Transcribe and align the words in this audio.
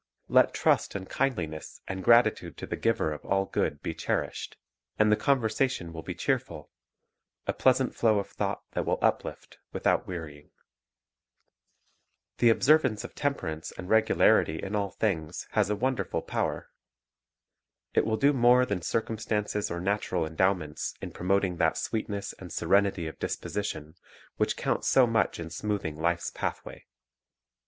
Let 0.29 0.51
trust 0.55 0.95
and 0.95 1.07
kindliness 1.07 1.79
and 1.87 2.03
gratitude 2.03 2.57
to 2.57 2.65
the 2.65 2.75
Giver 2.75 3.13
of 3.13 3.23
all 3.23 3.45
good 3.45 3.83
be 3.83 3.93
cherished, 3.93 4.57
and 4.97 5.11
the 5.11 5.15
conversation 5.15 5.93
will 5.93 6.01
be 6.01 6.15
cheerful, 6.15 6.71
a 7.45 7.53
pleasant 7.53 7.93
flow 7.93 8.17
of 8.17 8.27
thought 8.27 8.63
that 8.71 8.83
will 8.83 8.97
uplift 9.03 9.59
without 9.71 10.07
wearying. 10.07 10.49
Benefits 12.39 12.39
of 12.39 12.39
Temperance 12.39 12.39
The 12.39 12.49
observance 12.49 13.03
of 13.03 13.13
temperance 13.13 13.71
and 13.77 13.89
regularity 13.91 14.59
in 14.63 14.75
all 14.75 14.89
things 14.89 15.45
has 15.51 15.69
a 15.69 15.75
wonderful 15.75 16.23
power. 16.23 16.71
It 17.93 18.03
will 18.03 18.17
do 18.17 18.33
more 18.33 18.65
than 18.65 18.81
circumstances 18.81 19.69
or 19.69 19.79
natural 19.79 20.25
endowments 20.25 20.95
in 20.99 21.11
promoting 21.11 21.57
that 21.57 21.77
sweetness 21.77 22.33
and 22.39 22.51
serenity 22.51 23.05
of 23.05 23.19
disposition 23.19 23.93
which 24.37 24.57
count 24.57 24.83
so 24.83 25.05
much 25.05 25.39
in 25.39 25.51
smoothing 25.51 25.95
life's 26.01 26.31
pathway. 26.31 26.87